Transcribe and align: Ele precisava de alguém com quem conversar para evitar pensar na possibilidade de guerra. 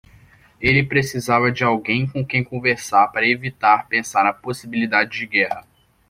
Ele 0.59 0.81
precisava 0.83 1.51
de 1.51 1.63
alguém 1.63 2.07
com 2.07 2.25
quem 2.25 2.43
conversar 2.43 3.09
para 3.09 3.27
evitar 3.27 3.87
pensar 3.87 4.23
na 4.23 4.33
possibilidade 4.33 5.11
de 5.19 5.27
guerra. 5.27 5.63